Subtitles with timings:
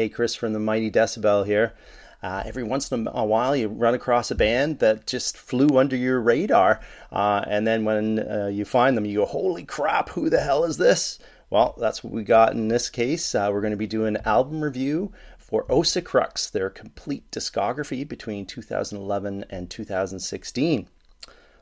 [0.00, 1.74] Hey, Chris from the Mighty Decibel here.
[2.22, 5.94] Uh, every once in a while, you run across a band that just flew under
[5.94, 6.80] your radar,
[7.12, 10.08] uh, and then when uh, you find them, you go, "Holy crap!
[10.08, 11.18] Who the hell is this?"
[11.50, 13.34] Well, that's what we got in this case.
[13.34, 18.46] Uh, we're going to be doing an album review for Ossacrux, their complete discography between
[18.46, 20.88] 2011 and 2016.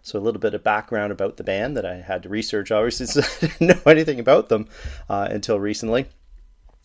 [0.03, 3.21] So a little bit of background about the band that I had to research, obviously,
[3.21, 4.69] I didn't know anything about them
[5.09, 6.07] uh, until recently.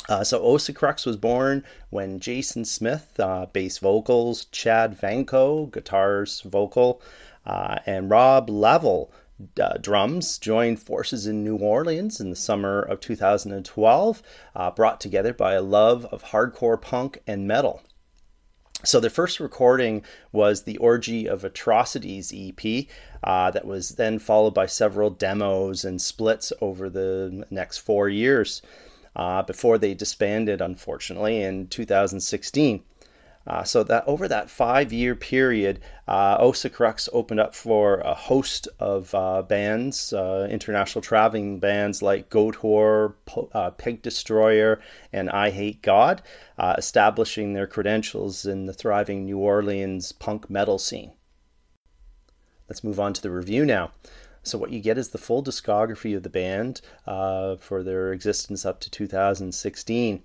[0.09, 7.01] Uh, so Ossacrux was born when Jason Smith, uh, bass vocals, Chad Vanko, guitars, vocal,
[7.45, 9.13] uh, and Rob Level,
[9.59, 14.23] uh, drums, joined forces in New Orleans in the summer of 2012,
[14.55, 17.81] uh, brought together by a love of hardcore punk and metal.
[18.85, 22.87] So the first recording was the Orgy of Atrocities EP,
[23.23, 28.61] uh, that was then followed by several demos and splits over the next four years
[29.15, 32.83] uh, before they disbanded, unfortunately, in 2016.
[33.45, 39.41] Uh, so that over that five-year period, uh, opened up for a host of uh,
[39.41, 43.15] bands, uh, international traveling bands like Goatwhore,
[43.51, 44.79] uh, Pig Destroyer,
[45.11, 46.19] and Eyehategod,
[46.57, 51.11] uh, establishing their credentials in the thriving New Orleans punk metal scene.
[52.69, 53.91] Let's move on to the review now.
[54.43, 58.65] So what you get is the full discography of the band uh, for their existence
[58.65, 60.21] up to 2016,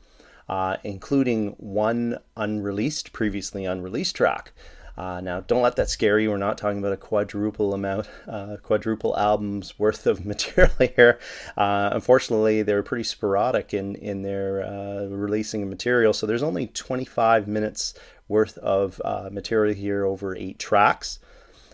[0.48, 4.52] uh, including one unreleased, previously unreleased track.
[4.98, 6.28] Uh, now, don't let that scare you.
[6.28, 11.20] We're not talking about a quadruple amount, uh, quadruple albums worth of material here.
[11.56, 16.12] Uh, unfortunately, they're pretty sporadic in in their uh, releasing material.
[16.12, 17.94] So there's only 25 minutes
[18.26, 21.20] worth of uh, material here over eight tracks.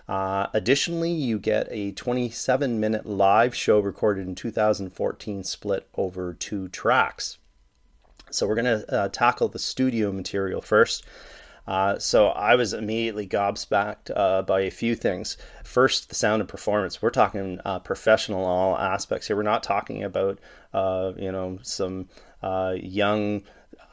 [0.09, 6.69] Uh, additionally, you get a 27 minute live show recorded in 2014 split over two
[6.69, 7.39] tracks.
[8.31, 11.05] So, we're going to uh, tackle the studio material first.
[11.67, 15.37] Uh, so I was immediately gobsmacked uh, by a few things.
[15.65, 17.01] First, the sound and performance.
[17.01, 19.37] We're talking uh, professional all aspects here.
[19.37, 20.39] We're not talking about
[20.73, 22.09] uh, you know some
[22.43, 23.43] uh, young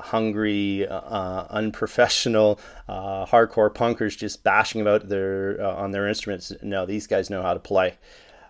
[0.01, 6.51] hungry, uh, unprofessional, uh, hardcore punkers just bashing about their uh, on their instruments.
[6.62, 7.97] No, these guys know how to play.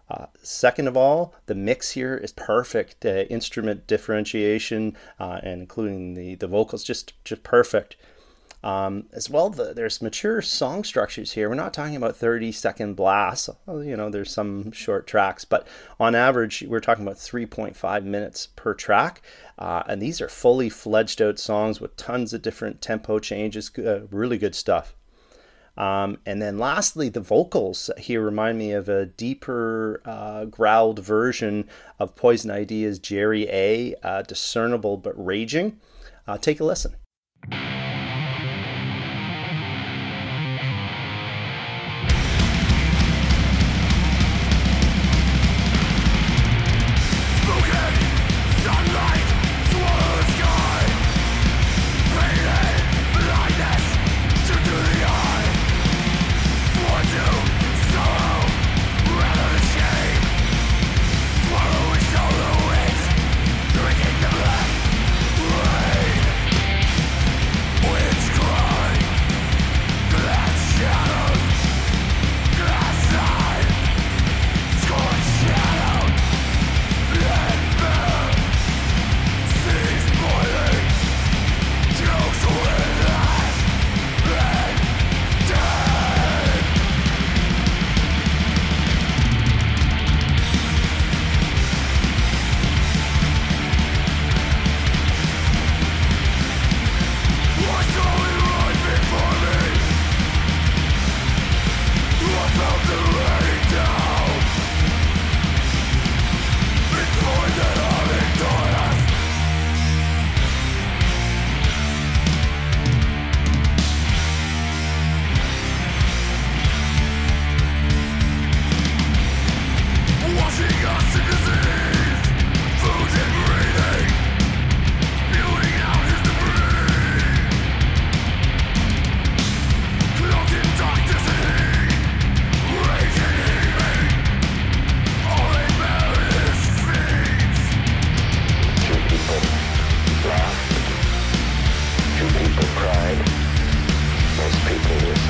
[0.09, 3.05] Uh, second of all, the mix here is perfect.
[3.05, 7.95] Uh, instrument differentiation uh, and including the the vocals just just perfect.
[8.63, 11.49] Um, as well, the, there's mature song structures here.
[11.49, 13.49] We're not talking about 30 second blasts.
[13.67, 15.67] You know, there's some short tracks, but
[15.99, 19.21] on average, we're talking about 3.5 minutes per track.
[19.57, 23.71] Uh, and these are fully fledged out songs with tons of different tempo changes.
[23.77, 24.95] Uh, really good stuff.
[25.77, 31.67] Um, and then lastly, the vocals here remind me of a deeper, uh, growled version
[31.97, 35.79] of Poison Idea's Jerry A, uh, discernible but raging.
[36.27, 36.95] Uh, take a listen.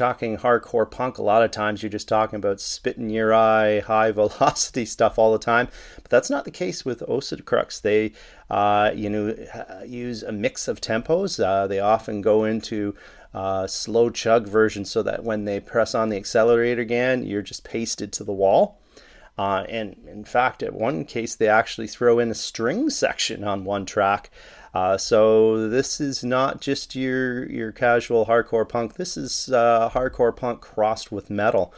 [0.00, 3.80] talking hardcore punk, a lot of times you're just talking about spit in your eye,
[3.86, 5.68] high velocity stuff all the time.
[5.96, 7.82] But that's not the case with Ossacrux.
[7.82, 8.12] They,
[8.48, 9.36] uh, you know,
[9.86, 11.38] use a mix of tempos.
[11.38, 12.94] Uh, they often go into
[13.34, 17.62] uh, slow chug version so that when they press on the accelerator again, you're just
[17.62, 18.80] pasted to the wall.
[19.36, 23.64] Uh, and in fact, at one case, they actually throw in a string section on
[23.64, 24.30] one track.
[24.72, 28.94] Uh, so this is not just your your casual hardcore punk.
[28.94, 31.74] This is uh, hardcore punk crossed with metal.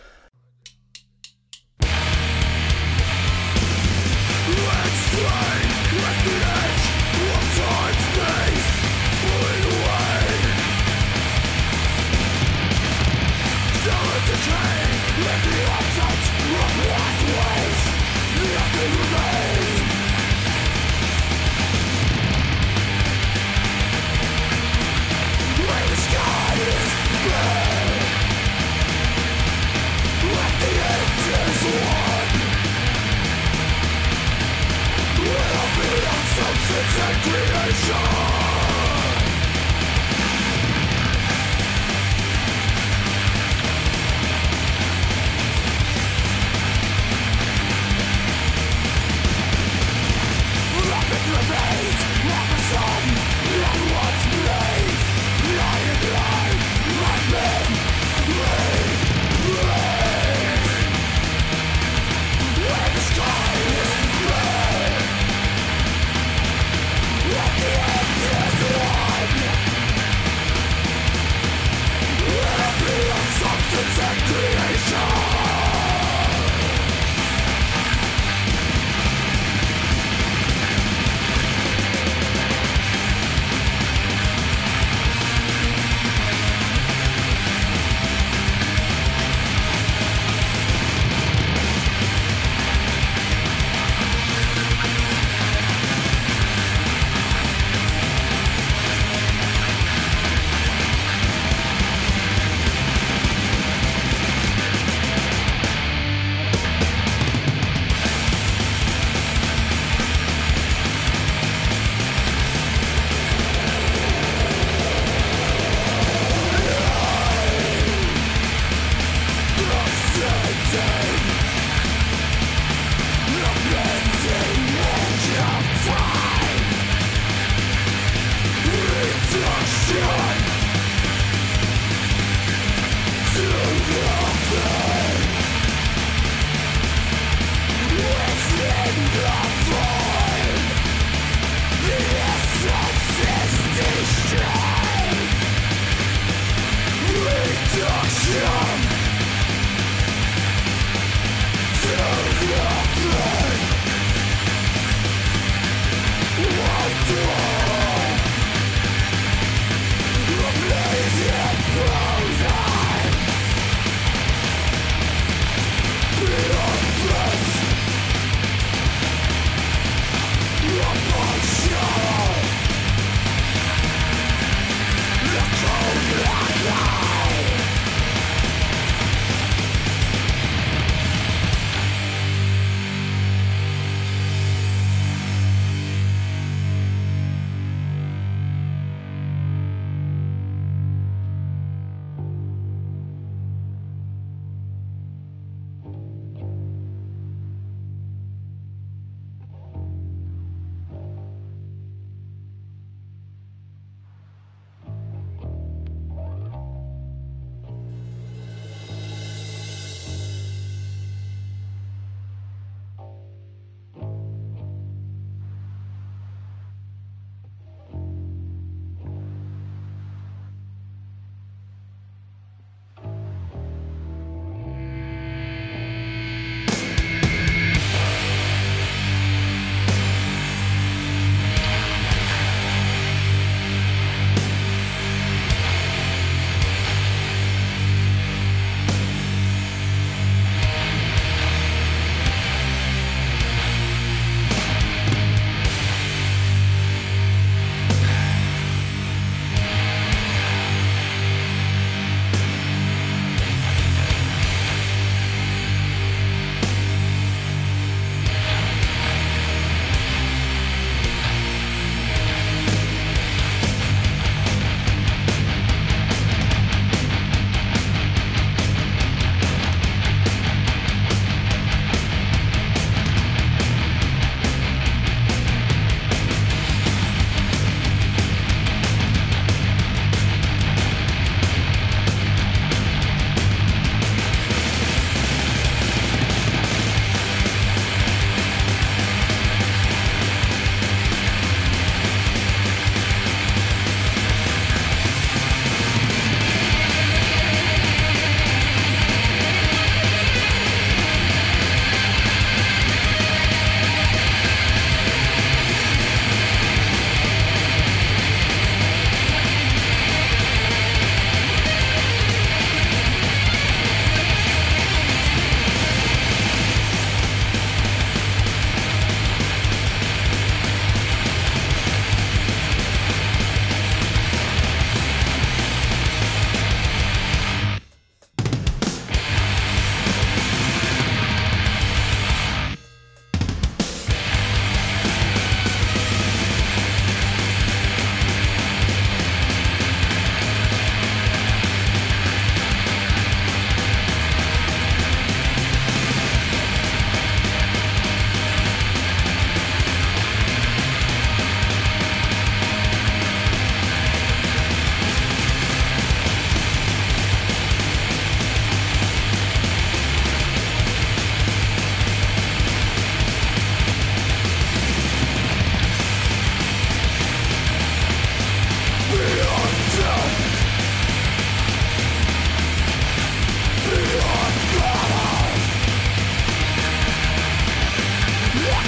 [37.20, 38.41] creation.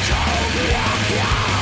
[0.02, 1.53] Cold.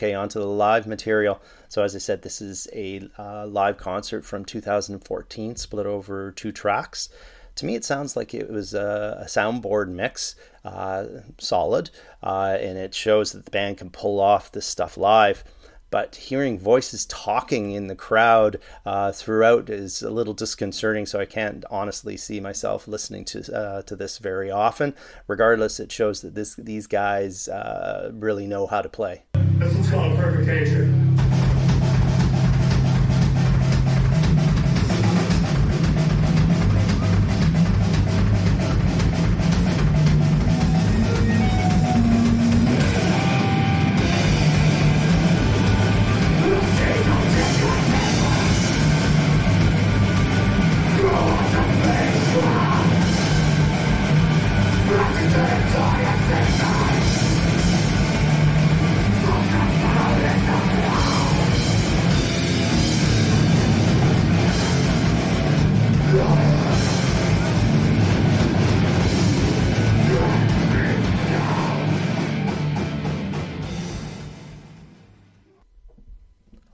[0.00, 1.42] Okay, on to the live material.
[1.68, 6.52] So, as I said, this is a uh, live concert from 2014, split over two
[6.52, 7.10] tracks.
[7.56, 11.04] To me, it sounds like it was a, a soundboard mix, uh,
[11.36, 11.90] solid,
[12.22, 15.44] uh, and it shows that the band can pull off this stuff live
[15.90, 21.06] but hearing voices talking in the crowd uh, throughout is a little disconcerting.
[21.06, 24.94] So I can't honestly see myself listening to uh, to this very often.
[25.26, 29.24] Regardless, it shows that this these guys uh, really know how to play.
[29.58, 31.09] This is called perfect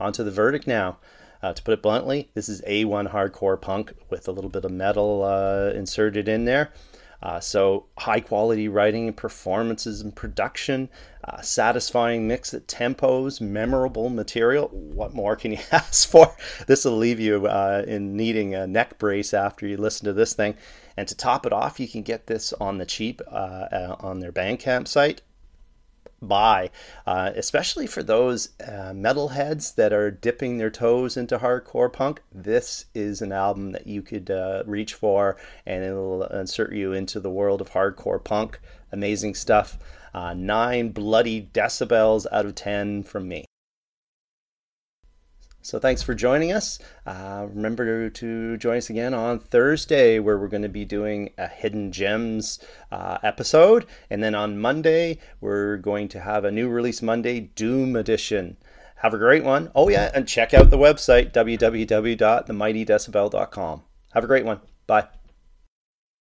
[0.06, 0.98] onto the verdict now.
[1.42, 4.70] Uh, to put it bluntly, this is A1 hardcore punk with a little bit of
[4.70, 6.72] metal uh, inserted in there.
[7.22, 10.88] Uh, so, high quality writing and performances and production,
[11.24, 14.68] uh, satisfying mix at tempos, memorable material.
[14.68, 16.34] What more can you ask for?
[16.66, 20.34] This will leave you uh, in needing a neck brace after you listen to this
[20.34, 20.54] thing.
[20.96, 24.32] And to top it off, you can get this on the cheap uh, on their
[24.32, 25.22] Bandcamp site
[26.26, 26.70] buy,
[27.06, 32.22] uh, especially for those uh, metalheads that are dipping their toes into hardcore punk.
[32.32, 37.20] This is an album that you could uh, reach for, and it'll insert you into
[37.20, 38.60] the world of hardcore punk.
[38.92, 39.78] Amazing stuff.
[40.14, 43.44] Uh, nine bloody decibels out of ten from me.
[45.66, 46.78] So thanks for joining us.
[47.04, 51.48] Uh, remember to join us again on Thursday, where we're going to be doing a
[51.48, 52.60] Hidden Gems
[52.92, 53.84] uh, episode.
[54.08, 58.58] And then on Monday, we're going to have a new release Monday Doom Edition.
[58.98, 59.72] Have a great one.
[59.74, 63.82] Oh, yeah, and check out the website, www.themightydecibel.com.
[64.12, 64.60] Have a great one.
[64.86, 65.08] Bye.